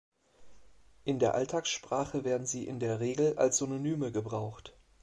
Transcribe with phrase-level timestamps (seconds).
[1.03, 4.73] In der Alltagssprache werden sie in der Regel als Synonyme gebraucht.